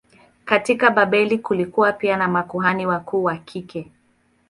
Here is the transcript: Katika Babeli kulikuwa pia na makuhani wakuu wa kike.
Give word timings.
Katika 0.45 0.91
Babeli 0.91 1.37
kulikuwa 1.39 1.91
pia 1.93 2.17
na 2.17 2.27
makuhani 2.27 2.85
wakuu 2.85 3.23
wa 3.23 3.37
kike. 3.37 3.91